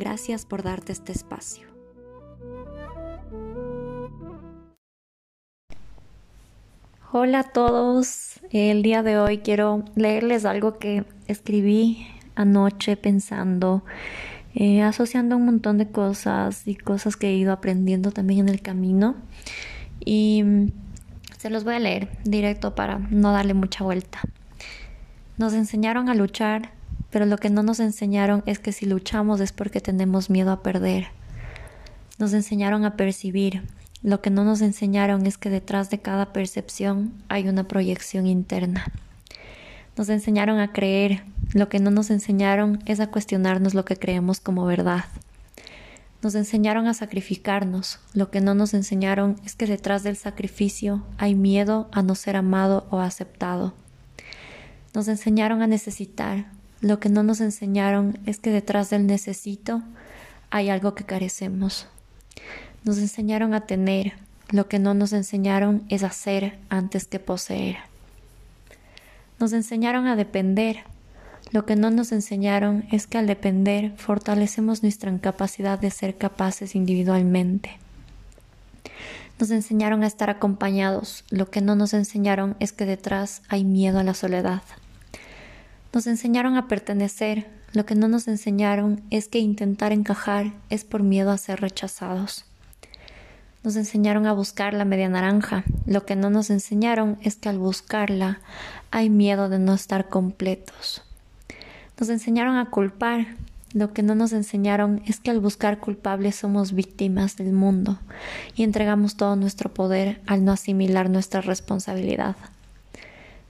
[0.00, 1.68] Gracias por darte este espacio.
[7.12, 13.84] Hola a todos, el día de hoy quiero leerles algo que escribí anoche pensando,
[14.54, 18.62] eh, asociando un montón de cosas y cosas que he ido aprendiendo también en el
[18.62, 19.16] camino.
[20.02, 20.42] Y
[21.36, 24.20] se los voy a leer directo para no darle mucha vuelta.
[25.36, 26.79] Nos enseñaron a luchar,
[27.10, 30.62] pero lo que no nos enseñaron es que si luchamos es porque tenemos miedo a
[30.62, 31.08] perder.
[32.18, 33.62] Nos enseñaron a percibir,
[34.02, 38.86] lo que no nos enseñaron es que detrás de cada percepción hay una proyección interna.
[39.96, 41.22] Nos enseñaron a creer,
[41.52, 45.04] lo que no nos enseñaron es a cuestionarnos lo que creemos como verdad.
[46.22, 47.98] Nos enseñaron a sacrificarnos.
[48.14, 52.36] Lo que no nos enseñaron es que detrás del sacrificio hay miedo a no ser
[52.36, 53.74] amado o aceptado.
[54.94, 56.46] Nos enseñaron a necesitar.
[56.80, 59.82] Lo que no nos enseñaron es que detrás del necesito
[60.50, 61.86] hay algo que carecemos.
[62.84, 64.14] Nos enseñaron a tener.
[64.50, 67.76] Lo que no nos enseñaron es hacer antes que poseer.
[69.38, 70.78] Nos enseñaron a depender.
[71.52, 76.74] Lo que no nos enseñaron es que al depender fortalecemos nuestra incapacidad de ser capaces
[76.74, 77.78] individualmente.
[79.38, 81.24] Nos enseñaron a estar acompañados.
[81.30, 84.62] Lo que no nos enseñaron es que detrás hay miedo a la soledad.
[85.92, 87.48] Nos enseñaron a pertenecer.
[87.72, 92.44] Lo que no nos enseñaron es que intentar encajar es por miedo a ser rechazados.
[93.64, 95.64] Nos enseñaron a buscar la media naranja.
[95.86, 98.38] Lo que no nos enseñaron es que al buscarla
[98.92, 101.02] hay miedo de no estar completos.
[101.98, 103.26] Nos enseñaron a culpar.
[103.72, 107.98] Lo que no nos enseñaron es que al buscar culpables somos víctimas del mundo
[108.54, 112.36] y entregamos todo nuestro poder al no asimilar nuestra responsabilidad.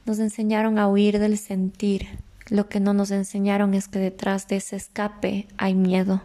[0.07, 2.09] Nos enseñaron a huir del sentir.
[2.51, 6.21] Lo que no nos enseñaron es que detrás de ese escape hay miedo.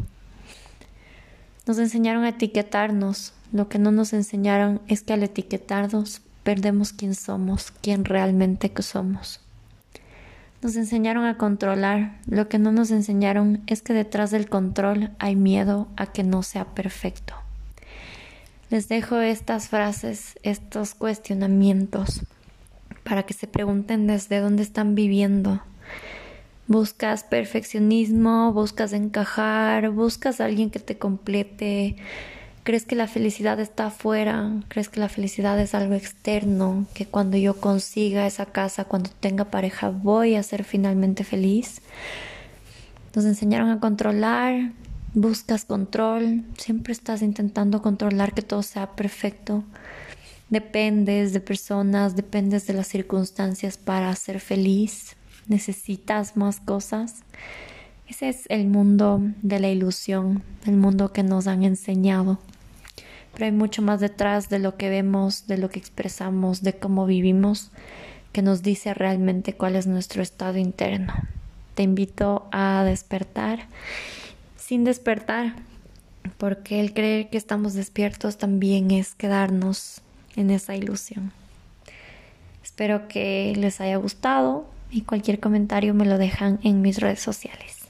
[1.67, 3.33] Nos enseñaron a etiquetarnos.
[3.51, 9.39] Lo que no nos enseñaron es que al etiquetarnos perdemos quién somos, quién realmente somos.
[10.63, 12.17] Nos enseñaron a controlar.
[12.25, 16.41] Lo que no nos enseñaron es que detrás del control hay miedo a que no
[16.41, 17.35] sea perfecto.
[18.71, 22.21] Les dejo estas frases, estos cuestionamientos,
[23.03, 25.61] para que se pregunten desde dónde están viviendo.
[26.67, 31.97] Buscas perfeccionismo, buscas encajar, buscas a alguien que te complete,
[32.65, 34.51] ¿Crees que la felicidad está afuera?
[34.69, 36.87] ¿Crees que la felicidad es algo externo?
[36.95, 41.83] Que cuando yo consiga esa casa, cuando tenga pareja, voy a ser finalmente feliz.
[43.13, 44.71] Nos enseñaron a controlar,
[45.13, 49.63] buscas control, siempre estás intentando controlar que todo sea perfecto.
[50.49, 55.15] Dependes de personas, dependes de las circunstancias para ser feliz.
[55.47, 57.23] Necesitas más cosas.
[58.07, 62.39] Ese es el mundo de la ilusión, el mundo que nos han enseñado
[63.35, 67.05] pero hay mucho más detrás de lo que vemos, de lo que expresamos, de cómo
[67.05, 67.69] vivimos,
[68.31, 71.13] que nos dice realmente cuál es nuestro estado interno.
[71.75, 73.67] Te invito a despertar
[74.55, 75.53] sin despertar,
[76.37, 80.01] porque el creer que estamos despiertos también es quedarnos
[80.37, 81.33] en esa ilusión.
[82.63, 87.81] Espero que les haya gustado y cualquier comentario me lo dejan en mis redes sociales.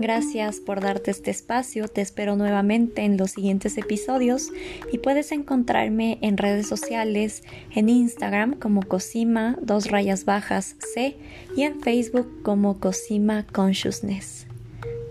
[0.00, 4.50] Gracias por darte este espacio, te espero nuevamente en los siguientes episodios
[4.90, 7.44] y puedes encontrarme en redes sociales,
[7.74, 11.16] en Instagram como Cosima, dos rayas bajas C
[11.54, 14.46] y en Facebook como Cosima Consciousness.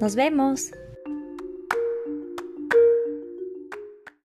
[0.02, 0.72] Nos vemos.